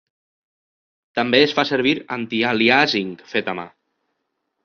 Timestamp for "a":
3.53-3.57